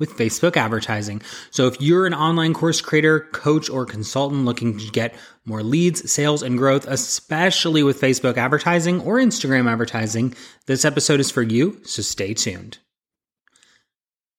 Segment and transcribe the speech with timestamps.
[0.00, 1.22] with Facebook advertising.
[1.52, 6.10] So if you're an online course creator, coach, or consultant looking to get more leads,
[6.10, 10.34] sales, and growth, especially with Facebook advertising or Instagram advertising,
[10.66, 11.80] this episode is for you.
[11.84, 12.78] So stay tuned.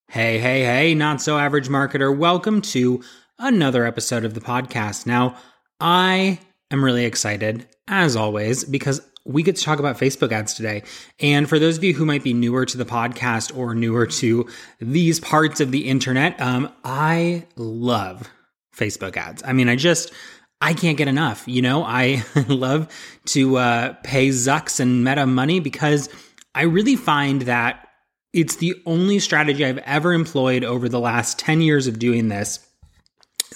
[0.08, 2.14] Hey, hey, hey, not so average marketer.
[2.14, 3.02] Welcome to
[3.38, 5.06] another episode of the podcast.
[5.06, 5.36] Now,
[5.80, 6.38] I
[6.70, 10.82] am really excited, as always, because we get to talk about Facebook ads today.
[11.20, 14.48] And for those of you who might be newer to the podcast or newer to
[14.80, 18.28] these parts of the internet, um, I love
[18.76, 19.42] Facebook ads.
[19.44, 20.12] I mean, I just,
[20.60, 21.46] I can't get enough.
[21.46, 22.88] You know, I love
[23.26, 26.08] to uh, pay Zucks and Meta money because
[26.54, 27.88] I really find that
[28.32, 32.66] it's the only strategy I've ever employed over the last 10 years of doing this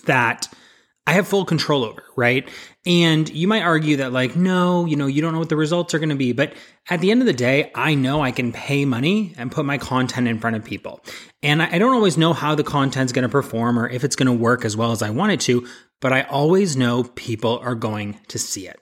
[0.04, 0.48] that
[1.06, 2.48] I have full control over, right?
[2.86, 5.92] And you might argue that, like, no, you know, you don't know what the results
[5.92, 6.32] are going to be.
[6.32, 6.54] But
[6.88, 9.76] at the end of the day, I know I can pay money and put my
[9.76, 11.00] content in front of people.
[11.42, 14.26] And I don't always know how the content's going to perform or if it's going
[14.26, 15.66] to work as well as I want it to,
[16.00, 18.80] but I always know people are going to see it.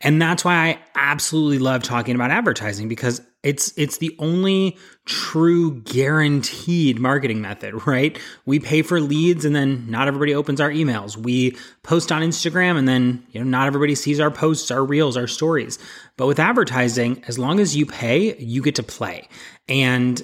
[0.00, 5.80] And that's why I absolutely love talking about advertising because it's it's the only true
[5.82, 8.18] guaranteed marketing method, right?
[8.46, 11.16] We pay for leads and then not everybody opens our emails.
[11.16, 15.16] We post on Instagram and then, you know, not everybody sees our posts, our reels,
[15.16, 15.78] our stories.
[16.16, 19.28] But with advertising, as long as you pay, you get to play.
[19.68, 20.22] And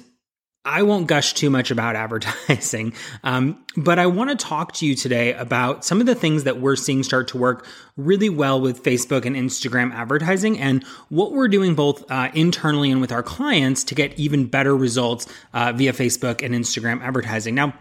[0.63, 4.95] I won't gush too much about advertising, um, but I want to talk to you
[4.95, 7.65] today about some of the things that we're seeing start to work
[7.97, 13.01] really well with Facebook and Instagram advertising and what we're doing both uh, internally and
[13.01, 17.55] with our clients to get even better results uh, via Facebook and Instagram advertising.
[17.55, 17.73] Now,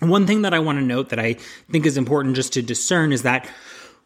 [0.00, 1.34] one thing that I want to note that I
[1.70, 3.48] think is important just to discern is that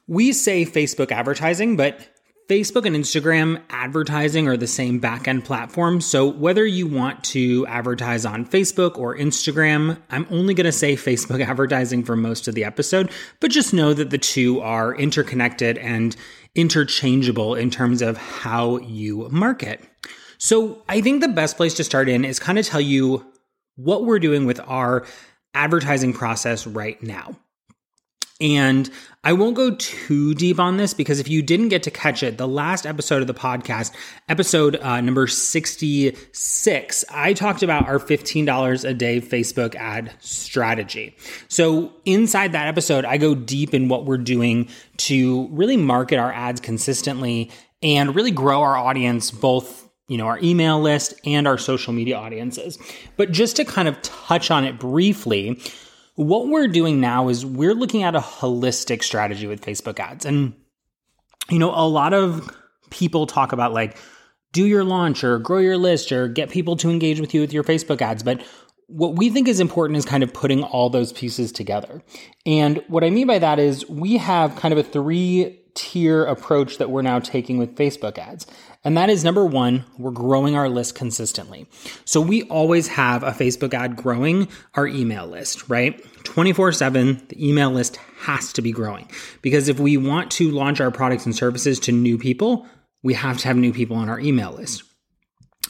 [0.07, 2.07] we say Facebook advertising, but
[2.49, 6.03] Facebook and Instagram advertising are the same backend platform.
[6.03, 10.95] So whether you want to advertise on Facebook or Instagram, I'm only going to say
[10.97, 13.11] Facebook advertising for most of the episode,
[13.41, 16.15] but just know that the two are interconnected and
[16.55, 19.81] interchangeable in terms of how you market.
[20.37, 23.25] So I think the best place to start in is kind of tell you
[23.77, 25.07] what we're doing with our
[25.55, 27.37] advertising process right now.
[28.45, 28.91] And
[29.25, 32.37] I won't go too deep on this because if you didn't get to catch it,
[32.37, 33.91] the last episode of the podcast,
[34.29, 41.17] episode uh, number 66, I talked about our $15 a day Facebook ad strategy.
[41.49, 44.69] So inside that episode, I go deep in what we're doing
[44.99, 47.51] to really market our ads consistently
[47.83, 52.19] and really grow our audience both you know, our email list and our social media
[52.19, 52.79] audiences.
[53.17, 55.59] But just to kind of touch on it briefly,
[56.15, 60.25] what we're doing now is we're looking at a holistic strategy with Facebook ads.
[60.25, 60.55] And,
[61.51, 62.49] you know, a lot of
[62.91, 63.97] people talk about like,
[64.53, 67.53] do your launch or grow your list or get people to engage with you with
[67.53, 68.23] your Facebook ads.
[68.23, 68.43] But
[68.87, 72.03] what we think is important is kind of putting all those pieces together.
[72.47, 76.79] And what I mean by that is we have kind of a three tier approach
[76.79, 78.47] that we're now taking with Facebook ads.
[78.85, 81.67] And that is number one, we're growing our list consistently.
[82.05, 86.05] So we always have a Facebook ad growing our email list, right?
[86.25, 89.11] 24 7, the email list has to be growing
[89.43, 92.67] because if we want to launch our products and services to new people,
[93.03, 94.83] we have to have new people on our email list.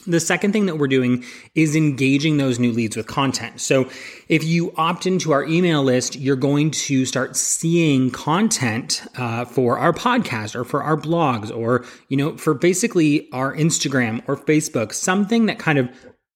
[0.07, 1.23] The second thing that we're doing
[1.55, 3.59] is engaging those new leads with content.
[3.59, 3.89] So
[4.27, 9.79] if you opt into our email list, you're going to start seeing content uh, for
[9.79, 14.93] our podcast or for our blogs or, you know, for basically our Instagram or Facebook,
[14.93, 15.89] something that kind of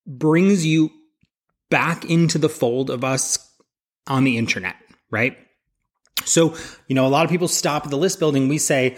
[0.08, 0.90] brings you
[1.70, 3.38] back into the fold of us
[4.08, 4.76] on the internet,
[5.12, 5.38] right?
[6.26, 6.56] So,
[6.88, 8.48] you know, a lot of people stop at the list building.
[8.48, 8.98] We say,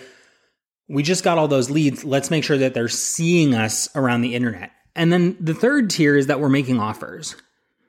[0.91, 2.03] we just got all those leads.
[2.03, 4.71] Let's make sure that they're seeing us around the internet.
[4.95, 7.35] And then the third tier is that we're making offers.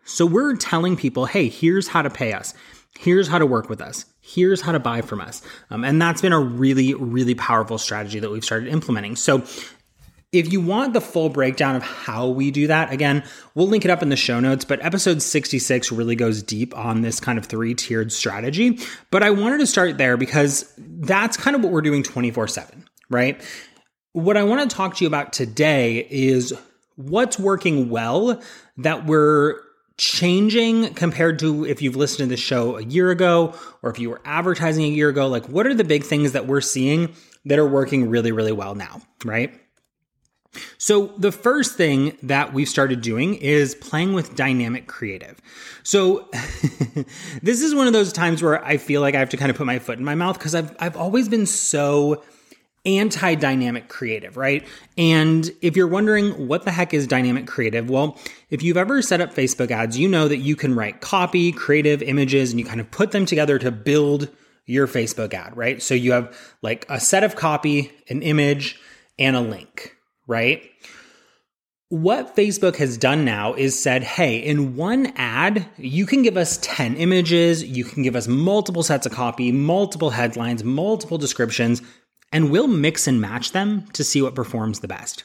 [0.04, 2.54] So we're telling people, hey, here's how to pay us.
[2.98, 4.04] Here's how to work with us.
[4.20, 5.42] Here's how to buy from us.
[5.70, 9.16] Um, and that's been a really, really powerful strategy that we've started implementing.
[9.16, 9.42] So
[10.32, 13.22] if you want the full breakdown of how we do that, again,
[13.54, 17.02] we'll link it up in the show notes, but episode 66 really goes deep on
[17.02, 18.78] this kind of three tiered strategy.
[19.10, 22.81] But I wanted to start there because that's kind of what we're doing 24 7,
[23.14, 23.40] right?
[24.12, 26.52] What I want to talk to you about today is
[26.96, 28.40] what's working well
[28.78, 29.60] that we're
[29.96, 34.10] changing compared to if you've listened to the show a year ago or if you
[34.10, 35.28] were advertising a year ago.
[35.28, 37.14] Like, what are the big things that we're seeing
[37.44, 39.52] that are working really, really well now, right?
[40.76, 45.40] So, the first thing that we've started doing is playing with dynamic creative.
[45.82, 46.28] So,
[47.42, 49.56] this is one of those times where I feel like I have to kind of
[49.56, 52.22] put my foot in my mouth because I've, I've always been so
[52.84, 54.66] anti dynamic creative, right?
[54.98, 58.18] And if you're wondering what the heck is dynamic creative, well,
[58.50, 62.02] if you've ever set up Facebook ads, you know that you can write copy, creative
[62.02, 64.28] images, and you kind of put them together to build
[64.66, 65.82] your Facebook ad, right?
[65.82, 68.80] So you have like a set of copy, an image,
[69.18, 69.96] and a link
[70.26, 70.62] right?
[71.88, 76.58] What Facebook has done now is said, hey, in one ad, you can give us
[76.62, 81.82] 10 images, you can give us multiple sets of copy, multiple headlines, multiple descriptions,
[82.32, 85.24] and we'll mix and match them to see what performs the best.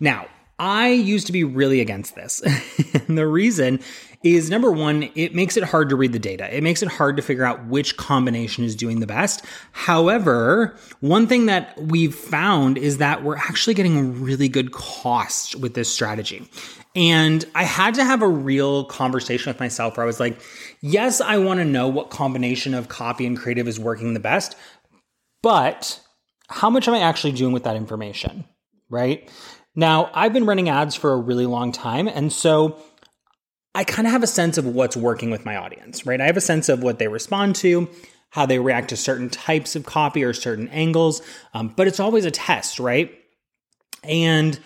[0.00, 0.26] Now,
[0.58, 2.42] I used to be really against this.
[3.06, 3.80] and the reason
[4.24, 6.54] is number one, it makes it hard to read the data.
[6.54, 9.44] It makes it hard to figure out which combination is doing the best.
[9.70, 15.74] However, one thing that we've found is that we're actually getting really good costs with
[15.74, 16.48] this strategy.
[16.96, 20.40] And I had to have a real conversation with myself where I was like,
[20.80, 24.56] yes, I want to know what combination of copy and creative is working the best,
[25.42, 26.00] but
[26.48, 28.44] how much am I actually doing with that information?
[28.90, 29.30] Right?
[29.74, 32.08] Now, I've been running ads for a really long time.
[32.08, 32.82] And so
[33.74, 36.20] I kind of have a sense of what's working with my audience, right?
[36.20, 37.88] I have a sense of what they respond to,
[38.30, 41.22] how they react to certain types of copy or certain angles,
[41.54, 43.16] um, but it's always a test, right?
[44.02, 44.58] And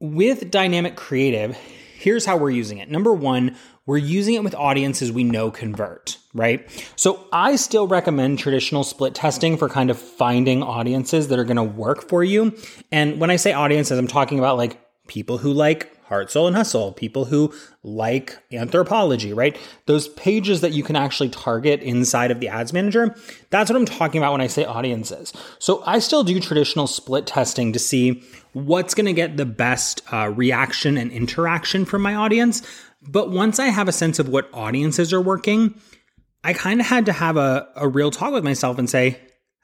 [0.00, 1.58] with dynamic creative,
[1.98, 2.88] here's how we're using it.
[2.88, 6.68] Number one, we're using it with audiences we know convert, right?
[6.94, 11.56] So I still recommend traditional split testing for kind of finding audiences that are going
[11.56, 12.54] to work for you.
[12.92, 14.78] And when I say audiences, I'm talking about like
[15.08, 17.52] people who like Heart, Soul, and Hustle, people who
[17.82, 19.58] like anthropology, right?
[19.86, 23.14] Those pages that you can actually target inside of the ads manager.
[23.50, 25.32] That's what I'm talking about when I say audiences.
[25.58, 30.02] So I still do traditional split testing to see what's going to get the best
[30.12, 32.62] uh, reaction and interaction from my audience.
[33.02, 35.80] But once I have a sense of what audiences are working,
[36.42, 39.20] I kind of had to have a, a real talk with myself and say,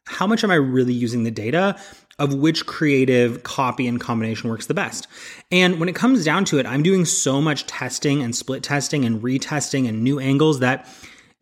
[0.06, 1.76] how much am I really using the data
[2.18, 5.08] of which creative copy and combination works the best.
[5.50, 9.04] And when it comes down to it, I'm doing so much testing and split testing
[9.04, 10.88] and retesting and new angles that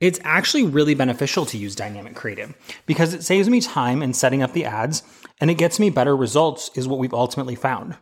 [0.01, 2.55] it's actually really beneficial to use dynamic creative
[2.87, 5.03] because it saves me time in setting up the ads
[5.41, 7.97] and it gets me better results, is what we've ultimately found.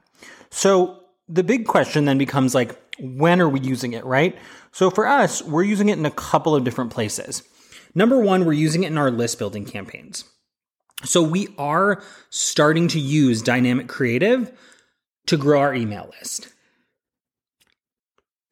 [0.50, 4.36] So the big question then becomes like, when are we using it, right?
[4.72, 7.42] So for us, we're using it in a couple of different places.
[7.94, 10.24] Number one, we're using it in our list building campaigns.
[11.04, 14.52] So we are starting to use dynamic creative
[15.26, 16.52] to grow our email list.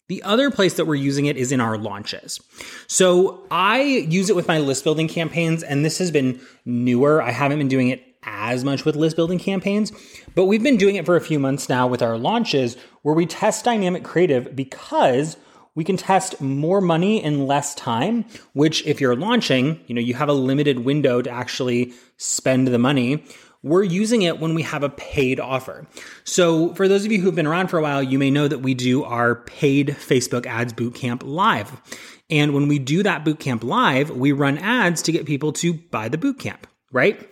[0.08, 2.40] The other place that we're using it is in our launches.
[2.86, 7.20] So I use it with my list building campaigns, and this has been newer.
[7.20, 9.92] I haven't been doing it as much with list building campaigns,
[10.34, 13.26] but we've been doing it for a few months now with our launches where we
[13.26, 15.36] test dynamic creative because
[15.78, 20.12] we can test more money in less time, which if you're launching, you know, you
[20.12, 23.22] have a limited window to actually spend the money.
[23.62, 25.86] we're using it when we have a paid offer.
[26.24, 28.58] So, for those of you who've been around for a while, you may know that
[28.58, 31.80] we do our paid Facebook ads bootcamp live.
[32.28, 36.08] And when we do that bootcamp live, we run ads to get people to buy
[36.08, 37.30] the bootcamp, right?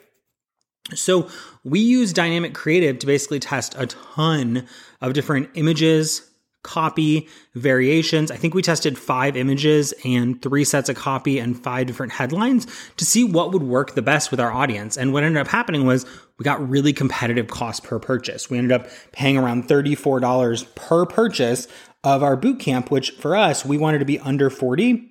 [0.95, 1.29] So,
[1.65, 4.69] we use dynamic creative to basically test a ton
[5.01, 6.23] of different images,
[6.67, 8.31] copy, variations.
[8.31, 12.67] I think we tested five images and three sets of copy and five different headlines
[12.97, 14.99] to see what would work the best with our audience.
[14.99, 16.05] And what ended up happening was
[16.39, 18.51] we got really competitive cost per purchase.
[18.51, 21.69] We ended up paying around $34 per purchase
[22.03, 25.09] of our boot camp, which for us, we wanted to be under 40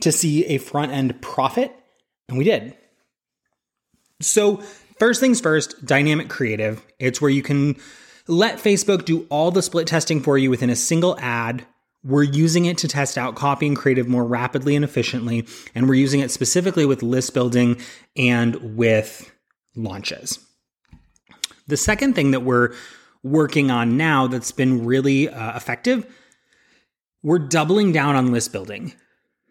[0.00, 1.72] to see a front end profit.
[2.28, 2.76] And we did.
[4.20, 4.56] So,
[4.98, 6.84] first things first, dynamic creative.
[6.98, 7.76] It's where you can
[8.28, 11.66] let Facebook do all the split testing for you within a single ad.
[12.04, 15.46] We're using it to test out copy and creative more rapidly and efficiently.
[15.74, 17.80] And we're using it specifically with list building
[18.16, 19.32] and with
[19.74, 20.38] launches.
[21.66, 22.74] The second thing that we're
[23.22, 26.06] working on now that's been really uh, effective,
[27.22, 28.92] we're doubling down on list building.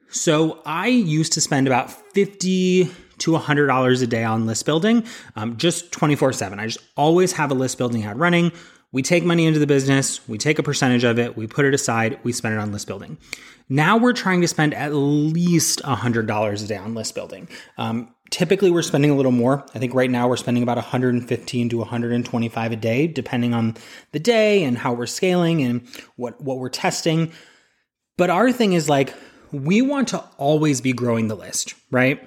[0.10, 5.06] So I used to spend about 50 to $100 a day on list building,
[5.36, 6.60] um, just 24 7.
[6.60, 8.52] I just always have a list building ad running.
[8.92, 11.74] We take money into the business, we take a percentage of it, we put it
[11.74, 13.18] aside, we spend it on list building.
[13.68, 17.50] Now we're trying to spend at least $100 a day on list building.
[17.78, 19.66] Um, typically, we're spending a little more.
[19.74, 23.76] I think right now we're spending about 115 to 125 a day, depending on
[24.12, 27.32] the day and how we're scaling and what, what we're testing.
[28.18, 29.14] But our thing is like,
[29.52, 32.26] we want to always be growing the list, right?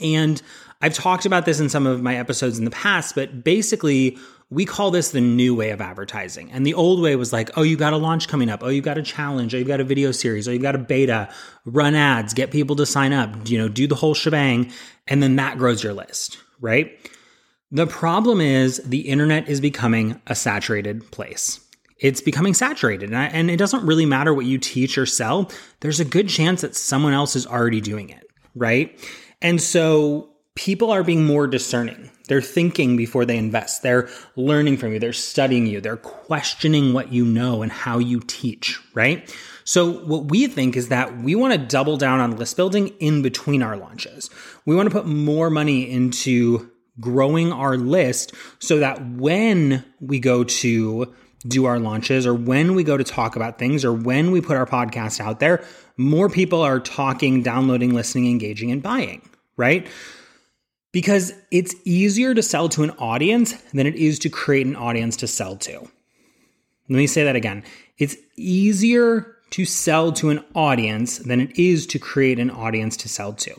[0.00, 0.40] And
[0.80, 4.18] I've talked about this in some of my episodes in the past, but basically,
[4.50, 6.50] we call this the new way of advertising.
[6.52, 8.62] And the old way was like, oh, you got a launch coming up.
[8.62, 9.54] Oh, you got a challenge.
[9.54, 10.46] Oh, you got a video series.
[10.46, 11.28] Oh, you got a beta.
[11.64, 14.70] Run ads, get people to sign up, you know, do the whole shebang.
[15.06, 16.92] And then that grows your list, right?
[17.70, 21.60] The problem is the internet is becoming a saturated place.
[21.98, 25.50] It's becoming saturated, and, I, and it doesn't really matter what you teach or sell.
[25.80, 28.96] There's a good chance that someone else is already doing it, right?
[29.44, 32.10] And so people are being more discerning.
[32.28, 33.82] They're thinking before they invest.
[33.82, 34.98] They're learning from you.
[34.98, 35.82] They're studying you.
[35.82, 39.30] They're questioning what you know and how you teach, right?
[39.64, 43.20] So what we think is that we want to double down on list building in
[43.20, 44.30] between our launches.
[44.64, 50.44] We want to put more money into growing our list so that when we go
[50.44, 51.14] to
[51.46, 54.56] do our launches or when we go to talk about things or when we put
[54.56, 55.62] our podcast out there,
[55.98, 59.20] more people are talking, downloading, listening, engaging, and buying
[59.56, 59.86] right?
[60.92, 65.16] Because it's easier to sell to an audience than it is to create an audience
[65.16, 65.80] to sell to.
[66.88, 67.64] Let me say that again.
[67.98, 73.08] It's easier to sell to an audience than it is to create an audience to
[73.08, 73.54] sell to.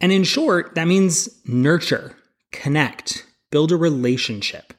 [0.00, 2.16] And in short, that means nurture,
[2.52, 4.72] connect, build a relationship,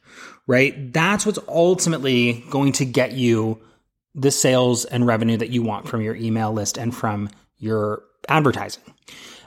[0.47, 0.91] right?
[0.93, 3.61] That's what's ultimately going to get you
[4.15, 8.83] the sales and revenue that you want from your email list and from your advertising.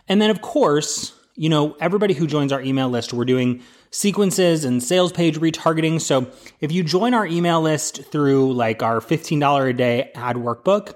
[0.08, 4.64] And then, of course, you know, everybody who joins our email list, we're doing sequences
[4.64, 6.00] and sales page retargeting.
[6.00, 6.30] So
[6.60, 10.94] if you join our email list through like our $15 a day ad workbook,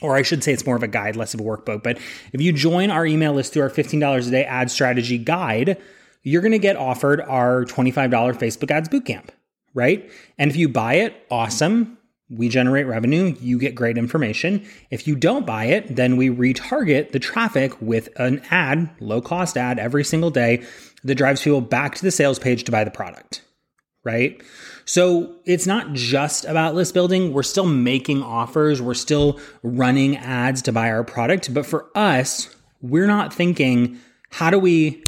[0.00, 1.98] or I should say it's more of a guide, less of a workbook, but
[2.32, 5.78] if you join our email list through our $15 a day ad strategy guide,
[6.22, 9.28] you're going to get offered our $25 Facebook ads bootcamp,
[9.72, 10.10] right?
[10.38, 11.98] And if you buy it, awesome
[12.36, 14.66] we generate revenue, you get great information.
[14.90, 19.56] If you don't buy it, then we retarget the traffic with an ad, low cost
[19.56, 20.64] ad every single day
[21.04, 23.42] that drives people back to the sales page to buy the product,
[24.04, 24.42] right?
[24.84, 27.32] So it's not just about list building.
[27.32, 31.52] We're still making offers, we're still running ads to buy our product.
[31.54, 33.98] But for us, we're not thinking,
[34.30, 35.02] how do we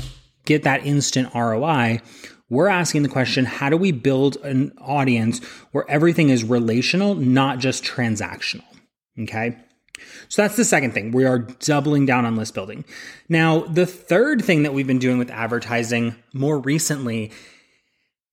[0.44, 2.00] get that instant ROI?
[2.48, 7.58] We're asking the question how do we build an audience where everything is relational, not
[7.58, 8.64] just transactional?
[9.18, 9.56] Okay.
[10.28, 11.10] So that's the second thing.
[11.10, 12.84] We are doubling down on list building.
[13.28, 17.32] Now, the third thing that we've been doing with advertising more recently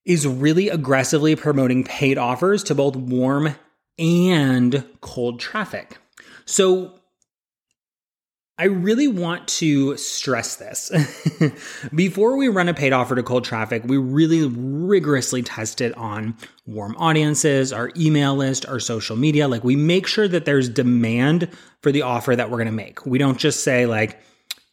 [0.04, 3.56] is really aggressively promoting paid offers to both warm
[3.98, 5.96] and cold traffic.
[6.44, 7.00] So
[8.56, 10.92] I really want to stress this.
[11.94, 16.36] Before we run a paid offer to cold traffic, we really rigorously test it on
[16.64, 19.48] warm audiences, our email list, our social media.
[19.48, 21.48] Like we make sure that there's demand
[21.82, 23.04] for the offer that we're going to make.
[23.04, 24.20] We don't just say like,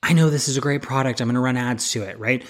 [0.03, 1.19] I know this is a great product.
[1.19, 2.45] I'm going to run ads to it, right?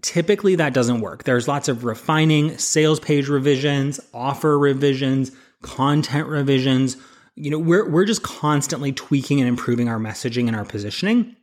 [0.00, 1.22] Typically that doesn't work.
[1.22, 5.30] There's lots of refining, sales page revisions, offer revisions,
[5.62, 6.96] content revisions,
[7.34, 11.36] you know, we're we're just constantly tweaking and improving our messaging and our positioning.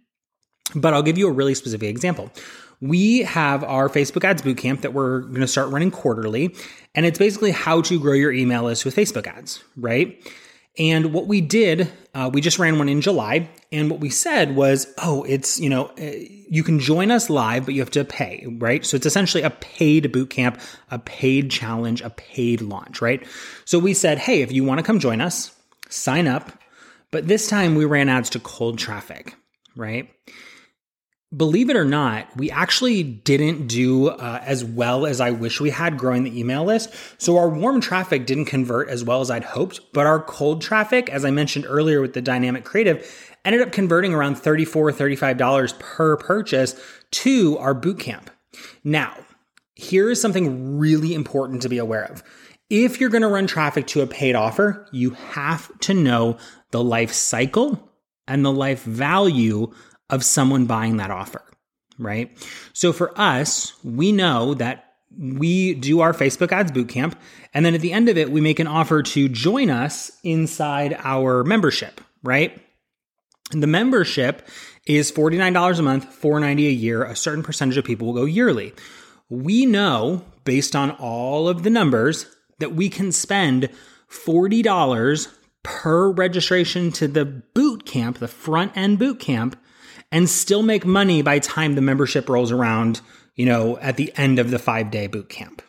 [0.76, 2.32] But I'll give you a really specific example.
[2.82, 6.56] we have our Facebook ads bootcamp that we're going to start running quarterly.
[6.96, 10.22] And it's basically how to grow your email list with Facebook ads, right?
[10.78, 13.50] And what we did, uh, we just ran one in July.
[13.72, 16.12] And what we said was, oh, it's, you know, uh,
[16.50, 18.86] you can join us live, but you have to pay, right?
[18.86, 23.26] So it's essentially a paid boot camp, a paid challenge, a paid launch, right?
[23.66, 25.54] So we said, hey, if you want to come join us,
[25.90, 26.52] sign up.
[27.12, 29.36] But this time we ran ads to cold traffic,
[29.76, 30.10] right?
[31.36, 35.70] believe it or not, we actually didn't do uh, as well as I wish we
[35.70, 36.94] had growing the email list.
[37.20, 41.10] So our warm traffic didn't convert as well as I'd hoped, but our cold traffic,
[41.10, 46.18] as I mentioned earlier with the dynamic creative, ended up converting around $34, $35 per
[46.18, 46.80] purchase
[47.12, 48.28] to our bootcamp.
[48.84, 49.16] Now,
[49.76, 52.24] here is something really important to be aware of.
[52.70, 56.38] If you're going to run traffic to a paid offer, you have to know
[56.72, 57.90] the life cycle
[58.28, 59.74] and the life value
[60.10, 61.44] of someone buying that offer,
[61.98, 62.32] right?
[62.74, 64.86] So for us, we know that
[65.18, 67.16] we do our Facebook ads bootcamp.
[67.54, 70.96] And then at the end of it, we make an offer to join us inside
[71.00, 72.62] our membership, right?
[73.52, 74.48] The membership
[74.86, 77.04] is $49 a month, 490 a year.
[77.04, 78.74] A certain percentage of people will go yearly.
[79.30, 82.28] We know based on all of the numbers
[82.60, 83.70] that we can spend
[84.10, 85.28] $40
[85.64, 89.60] per registration to the boot camp, the front end boot camp,
[90.12, 93.02] and still make money by time the membership rolls around,
[93.36, 95.62] you know, at the end of the five day boot camp.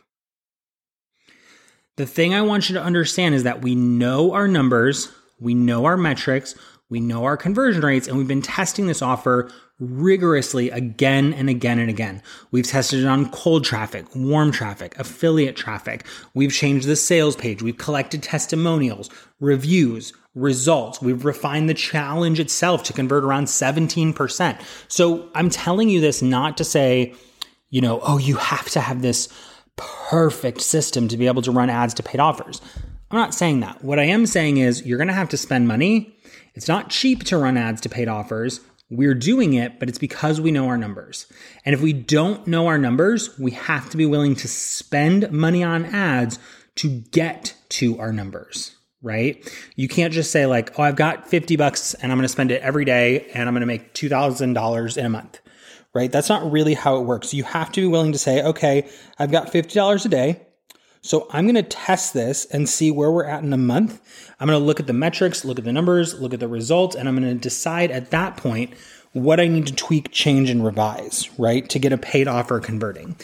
[1.96, 5.84] The thing I want you to understand is that we know our numbers, we know
[5.84, 6.54] our metrics,
[6.90, 11.78] we know our conversion rates, and we've been testing this offer rigorously again and again
[11.78, 12.22] and again.
[12.50, 16.04] We've tested it on cold traffic, warm traffic, affiliate traffic.
[16.34, 17.62] We've changed the sales page.
[17.62, 19.08] We've collected testimonials,
[19.40, 21.00] reviews, results.
[21.00, 24.60] We've refined the challenge itself to convert around 17%.
[24.88, 27.14] So I'm telling you this not to say,
[27.70, 29.28] you know, oh, you have to have this
[29.76, 32.60] perfect system to be able to run ads to paid offers.
[33.10, 33.82] I'm not saying that.
[33.82, 36.16] What I am saying is you're going to have to spend money.
[36.54, 38.60] It's not cheap to run ads to paid offers.
[38.90, 41.26] We're doing it, but it's because we know our numbers.
[41.64, 45.62] And if we don't know our numbers, we have to be willing to spend money
[45.62, 46.38] on ads
[46.76, 49.48] to get to our numbers right?
[49.76, 52.50] You can't just say like, "Oh, I've got 50 bucks and I'm going to spend
[52.50, 55.40] it every day and I'm going to make $2,000 in a month."
[55.92, 56.12] Right?
[56.12, 57.34] That's not really how it works.
[57.34, 60.46] You have to be willing to say, "Okay, I've got $50 a day.
[61.02, 64.00] So I'm going to test this and see where we're at in a month.
[64.38, 66.94] I'm going to look at the metrics, look at the numbers, look at the results,
[66.94, 68.74] and I'm going to decide at that point
[69.12, 71.68] what I need to tweak, change, and revise, right?
[71.70, 73.16] To get a paid offer converting.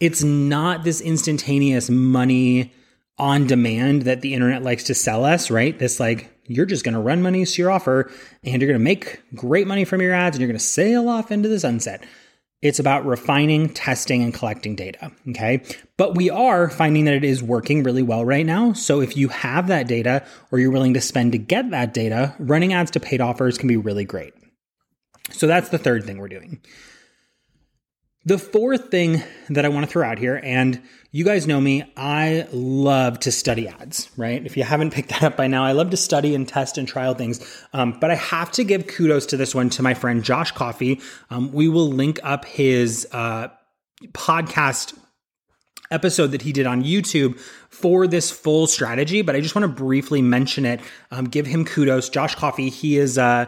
[0.00, 2.72] It's not this instantaneous money
[3.18, 5.78] on demand that the internet likes to sell us, right?
[5.78, 8.10] This like, you're just going to run money to your offer
[8.42, 11.08] and you're going to make great money from your ads and you're going to sail
[11.08, 12.04] off into the sunset.
[12.62, 15.12] It's about refining, testing, and collecting data.
[15.30, 15.62] Okay.
[15.96, 18.74] But we are finding that it is working really well right now.
[18.74, 22.34] So if you have that data or you're willing to spend to get that data,
[22.38, 24.34] running ads to paid offers can be really great.
[25.32, 26.60] So that's the third thing we're doing.
[28.26, 31.90] The fourth thing that I want to throw out here, and you guys know me,
[31.96, 34.44] I love to study ads, right?
[34.44, 36.86] If you haven't picked that up by now, I love to study and test and
[36.86, 37.40] trial things.
[37.72, 41.00] Um, but I have to give kudos to this one to my friend Josh Coffy.
[41.30, 43.48] Um, we will link up his uh,
[44.12, 44.98] podcast
[45.90, 47.38] episode that he did on YouTube
[47.70, 50.80] for this full strategy, but I just want to briefly mention it.
[51.10, 52.10] Um, give him kudos.
[52.10, 53.46] Josh Coffy, he is uh,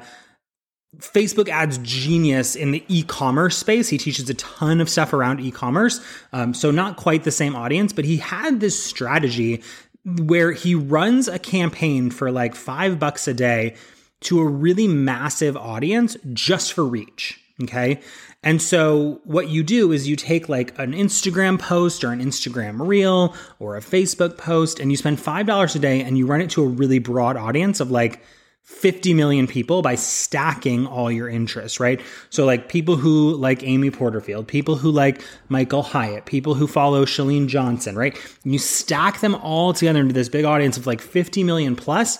[0.98, 3.88] Facebook ads genius in the e-commerce space.
[3.88, 6.00] He teaches a ton of stuff around e-commerce.
[6.32, 9.62] Um, so not quite the same audience, but he had this strategy
[10.04, 13.76] where he runs a campaign for like five bucks a day
[14.20, 17.38] to a really massive audience just for reach.
[17.62, 18.00] Okay.
[18.42, 22.86] And so what you do is you take like an Instagram post or an Instagram
[22.86, 26.50] reel or a Facebook post and you spend $5 a day and you run it
[26.50, 28.20] to a really broad audience of like
[28.62, 32.00] 50 million people by stacking all your interests, right?
[32.30, 37.04] So, like people who like Amy Porterfield, people who like Michael Hyatt, people who follow
[37.04, 38.16] Chalene Johnson, right?
[38.44, 42.18] You stack them all together into this big audience of like 50 million plus,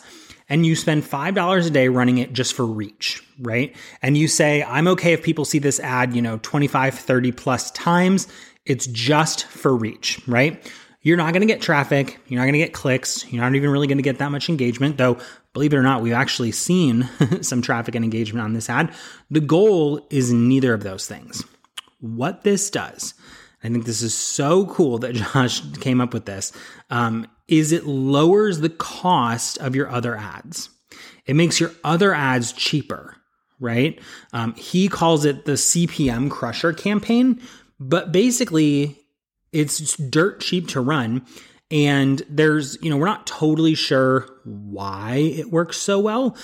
[0.48, 3.74] and you spend $5 a day running it just for reach, right?
[4.02, 7.70] And you say, I'm okay if people see this ad, you know, 25, 30 plus
[7.70, 8.28] times.
[8.66, 10.70] It's just for reach, right?
[11.02, 12.20] You're not going to get traffic.
[12.28, 13.31] You're not going to get clicks.
[13.33, 15.18] You're not even really going to get that much engagement, though
[15.53, 17.09] Believe it or not, we've actually seen
[17.43, 18.95] some traffic and engagement on this ad.
[19.31, 21.45] The goal is neither of those things.
[22.01, 23.15] What this does,
[23.62, 26.53] I think this is so cool that Josh came up with this,
[26.91, 30.71] um, is it lowers the cost of your other ads.
[31.27, 33.17] It makes your other ads cheaper,
[33.61, 34.01] right?
[34.33, 37.41] Um, he calls it the CPM crusher campaign
[37.83, 38.99] but basically,
[39.53, 41.27] it's dirt cheap to run.
[41.73, 46.37] And there's, you know, we're not totally sure why it works so well,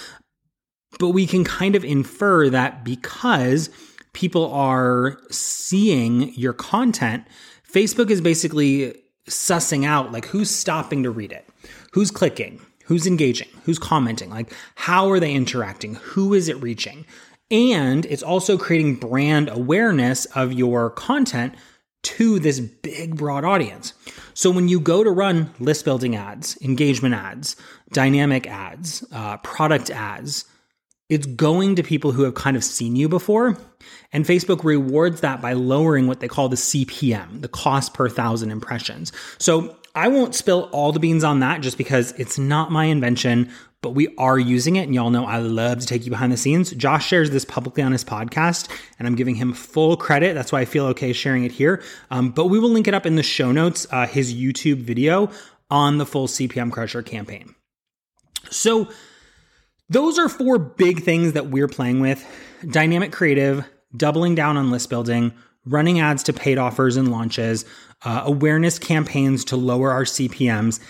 [0.98, 3.68] but we can kind of infer that because
[4.14, 7.24] people are seeing your content,
[7.70, 8.94] Facebook is basically
[9.28, 11.46] sussing out like who's stopping to read it,
[11.92, 17.04] who's clicking, who's engaging, who's commenting, like how are they interacting, who is it reaching.
[17.50, 21.54] And it's also creating brand awareness of your content
[22.02, 23.92] to this big, broad audience.
[24.34, 27.56] So when you go to run list building ads, engagement ads,
[27.92, 30.44] dynamic ads, uh, product ads,
[31.08, 33.56] it's going to people who have kind of seen you before.
[34.12, 38.50] And Facebook rewards that by lowering what they call the CPM, the cost per thousand
[38.50, 39.12] impressions.
[39.38, 43.50] So I won't spill all the beans on that just because it's not my invention,
[43.80, 44.82] but we are using it.
[44.82, 46.72] And y'all know I love to take you behind the scenes.
[46.72, 50.34] Josh shares this publicly on his podcast, and I'm giving him full credit.
[50.34, 51.82] That's why I feel okay sharing it here.
[52.10, 55.30] Um, but we will link it up in the show notes, uh, his YouTube video
[55.70, 57.54] on the full CPM Crusher campaign.
[58.50, 58.88] So,
[59.90, 62.26] those are four big things that we're playing with
[62.68, 63.64] dynamic creative,
[63.96, 65.32] doubling down on list building,
[65.64, 67.64] running ads to paid offers and launches,
[68.04, 70.80] uh, awareness campaigns to lower our CPMs.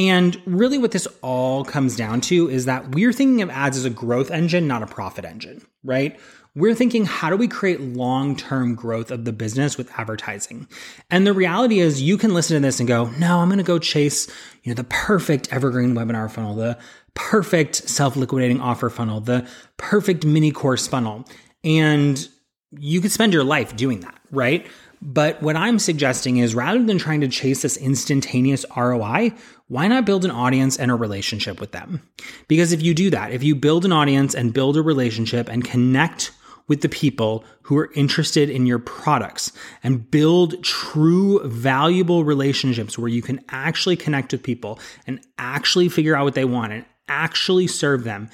[0.00, 3.84] And really, what this all comes down to is that we're thinking of ads as
[3.84, 6.18] a growth engine, not a profit engine, right?
[6.54, 10.66] We're thinking, how do we create long term growth of the business with advertising?
[11.10, 13.62] And the reality is, you can listen to this and go, no, I'm going to
[13.62, 14.26] go chase,
[14.62, 16.78] you know, the perfect evergreen webinar funnel, the
[17.12, 21.26] perfect self liquidating offer funnel, the perfect mini course funnel.
[21.62, 22.26] And
[22.70, 24.66] you could spend your life doing that, right?
[25.02, 29.32] But what I'm suggesting is rather than trying to chase this instantaneous ROI,
[29.70, 32.02] why not build an audience and a relationship with them?
[32.48, 35.64] Because if you do that, if you build an audience and build a relationship and
[35.64, 36.32] connect
[36.66, 39.52] with the people who are interested in your products
[39.84, 46.16] and build true valuable relationships where you can actually connect with people and actually figure
[46.16, 48.28] out what they want and actually serve them,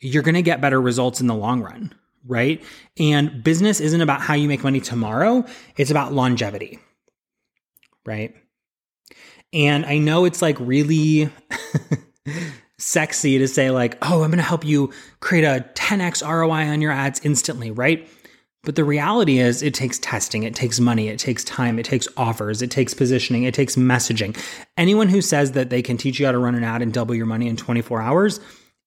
[0.00, 1.94] you're going to get better results in the long run,
[2.26, 2.60] right?
[2.98, 5.44] And business isn't about how you make money tomorrow,
[5.76, 6.80] it's about longevity,
[8.04, 8.34] right?
[9.52, 11.30] And I know it's like really
[12.78, 16.80] sexy to say like, "Oh, I'm going to help you create a 10x ROI on
[16.80, 18.08] your ads instantly," right?
[18.64, 22.06] But the reality is it takes testing, it takes money, it takes time, it takes
[22.16, 24.38] offers, it takes positioning, it takes messaging.
[24.76, 27.14] Anyone who says that they can teach you how to run an ad and double
[27.14, 28.38] your money in 24 hours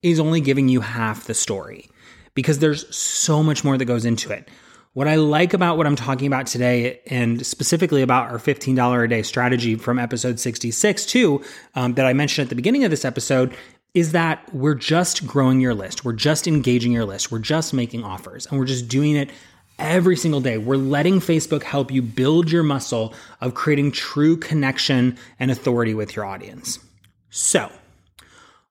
[0.02, 1.90] is only giving you half the story
[2.36, 4.50] because there's so much more that goes into it.
[4.96, 9.08] What I like about what I'm talking about today, and specifically about our $15 a
[9.10, 11.44] day strategy from episode 66 too,
[11.76, 13.54] um, that I mentioned at the beginning of this episode,
[13.94, 16.06] is that we're just growing your list.
[16.06, 17.30] We're just engaging your list.
[17.30, 19.32] We're just making offers and we're just doing it
[19.80, 20.58] every single day.
[20.58, 26.16] We're letting Facebook help you build your muscle of creating true connection and authority with
[26.16, 26.80] your audience.
[27.32, 27.70] So,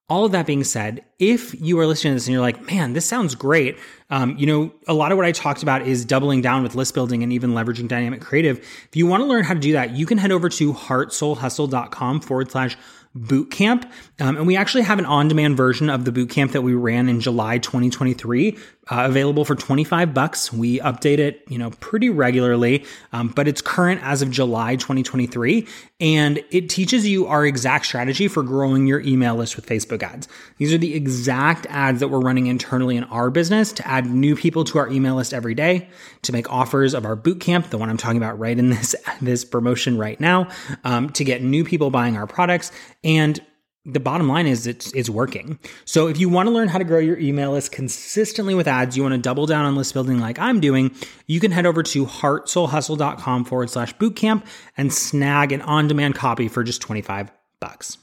[0.09, 2.93] all of that being said, if you are listening to this and you're like, man,
[2.93, 3.79] this sounds great,
[4.11, 6.93] um, you know, a lot of what I talked about is doubling down with list
[6.93, 8.59] building and even leveraging dynamic creative.
[8.59, 12.21] If you want to learn how to do that, you can head over to heartsoulhustle.com
[12.21, 12.77] forward slash
[13.15, 13.91] boot camp.
[14.21, 16.75] Um, and we actually have an on demand version of the boot camp that we
[16.75, 18.57] ran in July 2023
[18.91, 20.53] uh, available for 25 bucks.
[20.53, 25.67] We update it, you know, pretty regularly, um, but it's current as of July 2023.
[26.01, 30.29] And it teaches you our exact strategy for growing your email list with Facebook ads.
[30.59, 34.37] These are the exact ads that we're running internally in our business to add new
[34.37, 35.89] people to our email list every day,
[36.23, 38.95] to make offers of our boot camp, the one I'm talking about right in this,
[39.23, 40.49] this promotion right now,
[40.85, 42.71] um, to get new people buying our products
[43.05, 43.41] and
[43.87, 45.59] the bottom line is it's it's working.
[45.85, 48.97] So if you want to learn how to grow your email list consistently with ads,
[48.97, 50.95] you want to double down on list building like I'm doing,
[51.27, 56.65] you can head over to heartsoulhustle.com forward slash bootcamp and snag an on-demand copy for
[56.65, 57.99] just 25 bucks.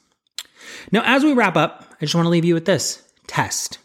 [0.92, 3.80] Now, as we wrap up, I just want to leave you with this test.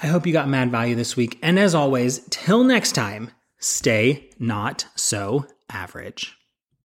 [0.00, 1.38] I hope you got mad value this week.
[1.40, 3.30] And as always, till next time,
[3.64, 6.36] stay not so average.